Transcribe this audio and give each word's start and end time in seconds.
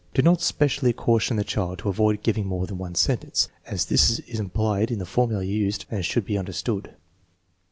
Do 0.15 0.23
not 0.23 0.41
specially 0.41 0.93
caution 0.93 1.37
the 1.37 1.43
child 1.43 1.77
to 1.77 1.89
avoid 1.89 2.23
giving 2.23 2.47
more 2.47 2.65
than 2.65 2.79
one 2.79 2.95
sentence, 2.95 3.49
as 3.67 3.85
this 3.85 4.17
is 4.21 4.39
implied 4.39 4.89
in 4.89 4.97
the 4.97 5.05
formula 5.05 5.43
used 5.43 5.85
and 5.91 6.03
should 6.03 6.25
be 6.25 6.39
understood. 6.39 6.95